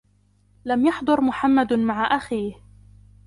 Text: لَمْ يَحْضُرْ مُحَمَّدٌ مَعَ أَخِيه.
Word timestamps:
لَمْ 0.65 0.85
يَحْضُرْ 0.85 1.21
مُحَمَّدٌ 1.21 1.73
مَعَ 1.73 2.15
أَخِيه. 2.17 2.53